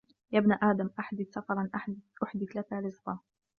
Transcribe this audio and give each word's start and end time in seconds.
يَا 0.31 0.39
ابْنَ 0.39 0.51
آدَمَ 0.63 0.89
أَحْدِثْ 0.99 1.29
سَفَرًا 1.35 1.69
أُحْدِثُ 2.23 2.35
لَك 2.55 2.73
رِزْقًا 2.73 3.19